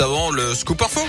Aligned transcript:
Avant, 0.00 0.30
le 0.30 0.54
scoop 0.54 0.82
info. 0.82 1.00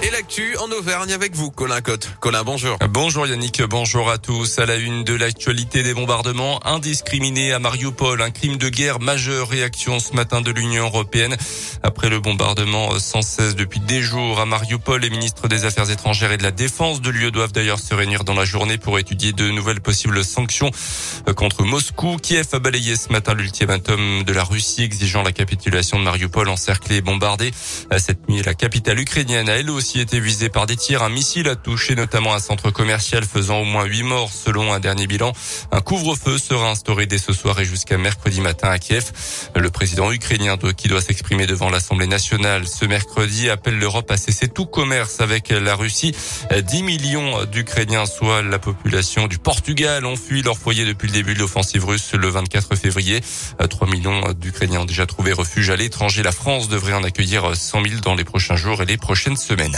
Et 0.00 0.10
l'actu 0.10 0.56
en 0.58 0.70
Auvergne 0.70 1.12
avec 1.12 1.34
vous, 1.34 1.50
Colin 1.50 1.80
Cotte. 1.80 2.08
Colin, 2.20 2.44
bonjour. 2.44 2.78
Bonjour 2.88 3.26
Yannick, 3.26 3.60
bonjour 3.64 4.08
à 4.10 4.18
tous. 4.18 4.60
À 4.60 4.64
la 4.64 4.76
une 4.76 5.02
de 5.02 5.12
l'actualité 5.12 5.82
des 5.82 5.92
bombardements 5.92 6.64
indiscriminés 6.64 7.52
à 7.52 7.58
Mariupol, 7.58 8.22
un 8.22 8.30
crime 8.30 8.58
de 8.58 8.68
guerre 8.68 9.00
majeur. 9.00 9.48
Réaction 9.48 9.98
ce 9.98 10.12
matin 10.12 10.40
de 10.40 10.52
l'Union 10.52 10.84
européenne. 10.84 11.36
Après 11.82 12.10
le 12.10 12.20
bombardement 12.20 12.96
sans 13.00 13.22
cesse 13.22 13.56
depuis 13.56 13.80
des 13.80 14.00
jours 14.00 14.38
à 14.38 14.46
Mariupol, 14.46 15.00
les 15.00 15.10
ministres 15.10 15.48
des 15.48 15.64
Affaires 15.64 15.90
étrangères 15.90 16.30
et 16.30 16.36
de 16.36 16.44
la 16.44 16.52
Défense 16.52 17.00
de 17.00 17.10
l'UE 17.10 17.32
doivent 17.32 17.52
d'ailleurs 17.52 17.80
se 17.80 17.92
réunir 17.92 18.22
dans 18.22 18.34
la 18.34 18.44
journée 18.44 18.78
pour 18.78 19.00
étudier 19.00 19.32
de 19.32 19.50
nouvelles 19.50 19.80
possibles 19.80 20.22
sanctions 20.24 20.70
contre 21.34 21.64
Moscou. 21.64 22.18
Kiev 22.22 22.46
a 22.52 22.60
balayé 22.60 22.94
ce 22.94 23.12
matin 23.12 23.34
l'ultimatum 23.34 24.22
de 24.22 24.32
la 24.32 24.44
Russie 24.44 24.84
exigeant 24.84 25.24
la 25.24 25.32
capitulation 25.32 25.98
de 25.98 26.04
Mariupol 26.04 26.48
encerclée 26.48 26.98
et 26.98 27.02
bombardée. 27.02 27.50
Cette 27.98 28.28
nuit, 28.28 28.42
la 28.42 28.54
capitale 28.54 29.00
ukrainienne 29.00 29.48
a 29.48 29.56
elle 29.56 29.70
aussi 29.70 29.87
été 29.96 30.20
visé 30.20 30.48
par 30.50 30.66
des 30.66 30.76
tirs. 30.76 31.02
Un 31.02 31.08
missile 31.08 31.48
a 31.48 31.56
touché 31.56 31.94
notamment 31.94 32.34
un 32.34 32.38
centre 32.38 32.70
commercial 32.70 33.24
faisant 33.24 33.60
au 33.60 33.64
moins 33.64 33.84
huit 33.84 34.02
morts 34.02 34.30
selon 34.32 34.72
un 34.72 34.80
dernier 34.80 35.06
bilan. 35.06 35.32
Un 35.72 35.80
couvre-feu 35.80 36.36
sera 36.36 36.70
instauré 36.70 37.06
dès 37.06 37.18
ce 37.18 37.32
soir 37.32 37.58
et 37.58 37.64
jusqu'à 37.64 37.96
mercredi 37.96 38.40
matin 38.40 38.68
à 38.68 38.78
Kiev. 38.78 39.10
Le 39.56 39.70
président 39.70 40.12
ukrainien 40.12 40.56
qui 40.76 40.88
doit 40.88 41.00
s'exprimer 41.00 41.46
devant 41.46 41.70
l'Assemblée 41.70 42.06
nationale 42.06 42.68
ce 42.68 42.84
mercredi 42.84 43.48
appelle 43.48 43.78
l'Europe 43.78 44.10
à 44.10 44.16
cesser 44.16 44.48
tout 44.48 44.66
commerce 44.66 45.20
avec 45.20 45.48
la 45.48 45.74
Russie. 45.74 46.14
10 46.54 46.82
millions 46.82 47.44
d'Ukrainiens, 47.44 48.06
soit 48.06 48.42
la 48.42 48.58
population 48.58 49.26
du 49.26 49.38
Portugal, 49.38 50.04
ont 50.04 50.16
fui 50.16 50.42
leur 50.42 50.58
foyer 50.58 50.84
depuis 50.84 51.06
le 51.06 51.14
début 51.14 51.34
de 51.34 51.38
l'offensive 51.38 51.84
russe 51.84 52.12
le 52.12 52.28
24 52.28 52.76
février. 52.76 53.20
3 53.68 53.88
millions 53.88 54.32
d'Ukrainiens 54.32 54.80
ont 54.80 54.84
déjà 54.84 55.06
trouvé 55.06 55.32
refuge 55.32 55.70
à 55.70 55.76
l'étranger. 55.76 56.22
La 56.22 56.32
France 56.32 56.68
devrait 56.68 56.94
en 56.94 57.04
accueillir 57.04 57.56
100 57.56 57.82
000 57.84 58.00
dans 58.00 58.14
les 58.14 58.24
prochains 58.24 58.56
jours 58.56 58.82
et 58.82 58.86
les 58.86 58.96
prochaines 58.96 59.36
semaines. 59.36 59.77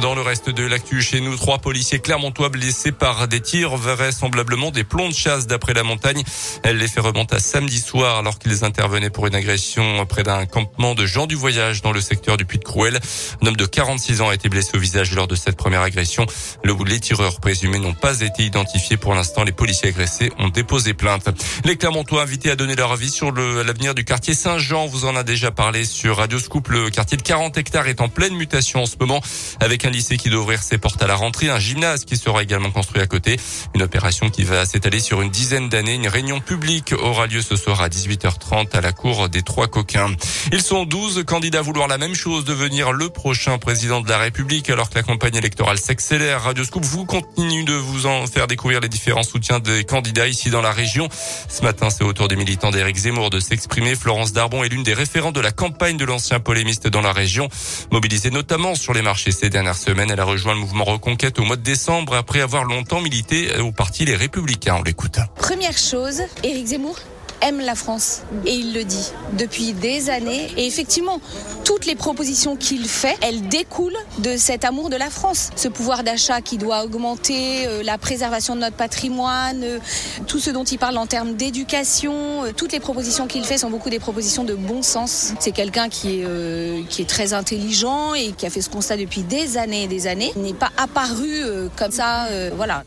Dans 0.00 0.14
le 0.14 0.22
reste 0.22 0.48
de 0.48 0.64
l'actu 0.64 1.02
chez 1.02 1.20
nous, 1.20 1.36
trois 1.36 1.58
policiers 1.58 1.98
clermontois 1.98 2.48
blessés 2.48 2.92
par 2.92 3.28
des 3.28 3.40
tirs, 3.40 3.76
vraisemblablement 3.76 4.70
des 4.70 4.84
plombs 4.84 5.10
de 5.10 5.14
chasse 5.14 5.46
d'après 5.46 5.74
la 5.74 5.82
montagne. 5.82 6.22
Elle 6.62 6.78
les 6.78 6.88
fait 6.88 7.00
remonter 7.00 7.36
à 7.36 7.38
samedi 7.38 7.78
soir 7.78 8.18
alors 8.18 8.38
qu'ils 8.38 8.64
intervenaient 8.64 9.10
pour 9.10 9.26
une 9.26 9.34
agression 9.34 10.04
près 10.06 10.22
d'un 10.22 10.46
campement 10.46 10.94
de 10.94 11.04
gens 11.04 11.26
du 11.26 11.34
voyage 11.34 11.82
dans 11.82 11.92
le 11.92 12.00
secteur 12.00 12.38
du 12.38 12.46
Puy 12.46 12.58
de 12.58 12.64
Crouel. 12.64 12.98
Un 13.42 13.46
homme 13.46 13.56
de 13.56 13.66
46 13.66 14.22
ans 14.22 14.30
a 14.30 14.34
été 14.34 14.48
blessé 14.48 14.70
au 14.74 14.78
visage 14.80 15.14
lors 15.14 15.28
de 15.28 15.34
cette 15.34 15.56
première 15.56 15.82
agression. 15.82 16.26
Les 16.64 17.00
tireurs 17.00 17.40
présumés 17.40 17.78
n'ont 17.78 17.94
pas 17.94 18.20
été 18.20 18.42
identifiés 18.42 18.96
pour 18.96 19.14
l'instant. 19.14 19.44
Les 19.44 19.52
policiers 19.52 19.90
agressés 19.90 20.32
ont 20.38 20.48
déposé 20.48 20.94
plainte. 20.94 21.28
Les 21.64 21.76
Clermontois 21.76 22.22
invités 22.22 22.50
à 22.50 22.56
donner 22.56 22.74
leur 22.74 22.92
avis 22.92 23.10
sur 23.10 23.32
l'avenir 23.32 23.94
du 23.94 24.04
quartier 24.04 24.34
Saint-Jean. 24.34 24.86
Vous 24.86 25.04
en 25.04 25.16
a 25.16 25.22
déjà 25.22 25.50
parlé 25.50 25.84
sur 25.84 26.16
Radio 26.16 26.38
Scoop. 26.38 26.68
Le 26.68 26.90
quartier 26.90 27.16
de 27.16 27.22
40 27.22 27.56
hectares 27.56 27.88
est 27.88 28.00
en 28.00 28.08
pleine 28.08 28.34
mutation 28.34 28.82
en 28.82 28.86
ce 28.86 28.96
moment 28.98 29.22
avec 29.60 29.81
un 29.84 29.90
lycée 29.90 30.16
qui 30.16 30.30
doit 30.30 30.40
ouvrir 30.40 30.62
ses 30.62 30.78
portes 30.78 31.02
à 31.02 31.06
la 31.06 31.14
rentrée, 31.14 31.48
un 31.48 31.58
gymnase 31.58 32.04
qui 32.04 32.16
sera 32.16 32.42
également 32.42 32.70
construit 32.70 33.00
à 33.00 33.06
côté. 33.06 33.38
Une 33.74 33.82
opération 33.82 34.30
qui 34.30 34.44
va 34.44 34.64
s'étaler 34.66 35.00
sur 35.00 35.22
une 35.22 35.30
dizaine 35.30 35.68
d'années. 35.68 35.94
Une 35.94 36.08
réunion 36.08 36.40
publique 36.40 36.92
aura 36.92 37.26
lieu 37.26 37.42
ce 37.42 37.56
soir 37.56 37.80
à 37.80 37.88
18h30 37.88 38.76
à 38.76 38.80
la 38.80 38.92
cour 38.92 39.28
des 39.28 39.42
Trois 39.42 39.68
Coquins. 39.68 40.10
Ils 40.52 40.62
sont 40.62 40.84
12 40.84 41.24
candidats 41.24 41.60
à 41.60 41.62
vouloir 41.62 41.88
la 41.88 41.98
même 41.98 42.14
chose, 42.14 42.44
devenir 42.44 42.92
le 42.92 43.08
prochain 43.08 43.58
président 43.58 44.00
de 44.00 44.08
la 44.08 44.18
République, 44.18 44.70
alors 44.70 44.90
que 44.90 44.96
la 44.96 45.02
campagne 45.02 45.36
électorale 45.36 45.78
s'accélère. 45.78 46.42
Radio 46.42 46.64
Scoop 46.64 46.84
vous 46.84 47.04
continue 47.04 47.64
de 47.64 47.74
vous 47.74 48.06
en 48.06 48.26
faire 48.26 48.46
découvrir 48.46 48.80
les 48.80 48.88
différents 48.88 49.22
soutiens 49.22 49.60
des 49.60 49.84
candidats 49.84 50.28
ici 50.28 50.50
dans 50.50 50.62
la 50.62 50.72
région. 50.72 51.08
Ce 51.48 51.62
matin, 51.62 51.90
c'est 51.90 52.04
au 52.04 52.12
tour 52.12 52.28
des 52.28 52.36
militants 52.36 52.70
d'Éric 52.70 52.96
Zemmour 52.96 53.30
de 53.30 53.40
s'exprimer. 53.40 53.94
Florence 53.94 54.32
Darbon 54.32 54.64
est 54.64 54.68
l'une 54.68 54.82
des 54.82 54.94
référents 54.94 55.32
de 55.32 55.40
la 55.40 55.52
campagne 55.52 55.96
de 55.96 56.04
l'ancien 56.04 56.40
polémiste 56.40 56.88
dans 56.88 57.00
la 57.00 57.12
région, 57.12 57.48
mobilisée 57.90 58.30
notamment 58.30 58.74
sur 58.74 58.92
les 58.92 59.02
marchés 59.02 59.32
ces 59.32 59.50
dernières 59.50 59.71
semaine. 59.76 60.10
Elle 60.10 60.20
a 60.20 60.24
rejoint 60.24 60.54
le 60.54 60.60
mouvement 60.60 60.84
Reconquête 60.84 61.38
au 61.38 61.44
mois 61.44 61.56
de 61.56 61.62
décembre 61.62 62.14
après 62.14 62.40
avoir 62.40 62.64
longtemps 62.64 63.00
milité 63.00 63.58
au 63.58 63.72
parti 63.72 64.04
Les 64.04 64.16
Républicains. 64.16 64.76
On 64.78 64.82
l'écoute. 64.82 65.18
Première 65.36 65.76
chose, 65.76 66.22
Éric 66.42 66.66
Zemmour 66.66 66.98
aime 67.42 67.60
la 67.60 67.74
France 67.74 68.22
et 68.46 68.54
il 68.54 68.72
le 68.72 68.84
dit 68.84 69.12
depuis 69.34 69.72
des 69.72 70.10
années. 70.10 70.48
Et 70.56 70.66
effectivement, 70.66 71.20
toutes 71.64 71.86
les 71.86 71.94
propositions 71.94 72.56
qu'il 72.56 72.88
fait, 72.88 73.16
elles 73.20 73.48
découlent 73.48 73.96
de 74.18 74.36
cet 74.36 74.64
amour 74.64 74.90
de 74.90 74.96
la 74.96 75.10
France. 75.10 75.50
Ce 75.56 75.68
pouvoir 75.68 76.04
d'achat 76.04 76.40
qui 76.40 76.58
doit 76.58 76.84
augmenter, 76.84 77.66
euh, 77.66 77.82
la 77.82 77.98
préservation 77.98 78.54
de 78.54 78.60
notre 78.60 78.76
patrimoine, 78.76 79.62
euh, 79.62 79.78
tout 80.26 80.38
ce 80.38 80.50
dont 80.50 80.64
il 80.64 80.78
parle 80.78 80.96
en 80.96 81.06
termes 81.06 81.34
d'éducation, 81.34 82.44
euh, 82.44 82.52
toutes 82.56 82.72
les 82.72 82.80
propositions 82.80 83.26
qu'il 83.26 83.44
fait 83.44 83.58
sont 83.58 83.70
beaucoup 83.70 83.90
des 83.90 83.98
propositions 83.98 84.44
de 84.44 84.54
bon 84.54 84.82
sens. 84.82 85.32
C'est 85.40 85.52
quelqu'un 85.52 85.88
qui 85.88 86.20
est, 86.20 86.88
qui 86.88 87.02
est 87.02 87.08
très 87.08 87.32
intelligent 87.32 88.14
et 88.14 88.32
qui 88.32 88.46
a 88.46 88.50
fait 88.50 88.62
ce 88.62 88.70
constat 88.70 88.96
depuis 88.96 89.22
des 89.22 89.56
années 89.56 89.84
et 89.84 89.88
des 89.88 90.06
années. 90.06 90.32
Il 90.36 90.42
n'est 90.42 90.54
pas 90.54 90.70
apparu 90.76 91.42
comme 91.76 91.90
ça, 91.90 92.28
voilà. 92.56 92.84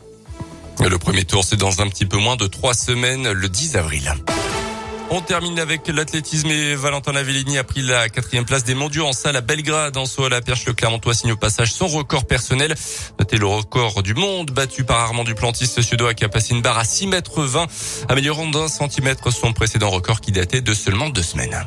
Le 0.80 0.98
premier 0.98 1.24
tour, 1.24 1.44
c'est 1.44 1.56
dans 1.56 1.80
un 1.80 1.88
petit 1.88 2.06
peu 2.06 2.18
moins 2.18 2.36
de 2.36 2.46
trois 2.46 2.74
semaines, 2.74 3.30
le 3.30 3.48
10 3.48 3.76
avril. 3.76 4.14
On 5.08 5.20
termine 5.20 5.60
avec 5.60 5.86
l'athlétisme 5.86 6.50
et 6.50 6.74
Valentin 6.74 7.12
Lavellini 7.12 7.58
a 7.58 7.64
pris 7.64 7.80
la 7.80 8.08
quatrième 8.08 8.44
place 8.44 8.64
des 8.64 8.74
mondiaux 8.74 9.06
en 9.06 9.12
salle 9.12 9.36
à 9.36 9.40
Belgrade. 9.40 9.96
En 9.96 10.04
saut 10.04 10.24
à 10.24 10.28
la 10.28 10.40
perche, 10.40 10.66
le 10.66 10.72
Clermontois 10.72 11.14
signe 11.14 11.32
au 11.32 11.36
passage 11.36 11.72
son 11.72 11.86
record 11.86 12.26
personnel. 12.26 12.74
Notez 13.20 13.36
le 13.36 13.46
record 13.46 14.02
du 14.02 14.14
monde 14.14 14.50
battu 14.50 14.82
par 14.82 14.98
Armand 14.98 15.22
Duplantis, 15.22 15.68
ce 15.68 15.80
suédois 15.80 16.14
qui 16.14 16.24
a 16.24 16.28
passé 16.28 16.54
une 16.54 16.62
barre 16.62 16.78
à 16.78 16.84
6 16.84 17.06
mètres 17.06 17.44
20, 17.44 17.66
améliorant 18.08 18.48
d'un 18.48 18.66
centimètre 18.66 19.30
son 19.30 19.52
précédent 19.52 19.90
record 19.90 20.20
qui 20.20 20.32
datait 20.32 20.60
de 20.60 20.74
seulement 20.74 21.08
deux 21.08 21.22
semaines. 21.22 21.64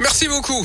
Merci 0.00 0.28
beaucoup. 0.28 0.64